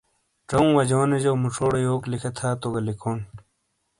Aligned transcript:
ژاؤں 0.49 0.71
واجیونو 0.75 1.17
جو 1.23 1.31
موچھوڑے 1.41 1.79
یوک 1.87 2.03
لکھے 2.11 2.31
تھا 2.37 2.49
تو 2.61 2.67
گا 2.73 2.79
لیکھون 2.87 3.19